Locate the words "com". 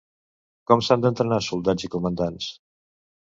0.71-0.81